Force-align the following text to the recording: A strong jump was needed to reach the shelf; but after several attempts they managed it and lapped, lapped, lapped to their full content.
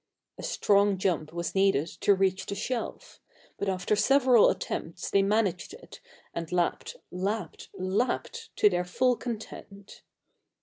A 0.39 0.41
strong 0.41 0.97
jump 0.97 1.31
was 1.31 1.53
needed 1.53 1.85
to 1.87 2.15
reach 2.15 2.47
the 2.47 2.55
shelf; 2.55 3.19
but 3.59 3.69
after 3.69 3.95
several 3.95 4.49
attempts 4.49 5.11
they 5.11 5.21
managed 5.21 5.75
it 5.75 6.01
and 6.33 6.51
lapped, 6.51 6.95
lapped, 7.11 7.69
lapped 7.75 8.49
to 8.55 8.67
their 8.67 8.83
full 8.83 9.15
content. 9.15 10.01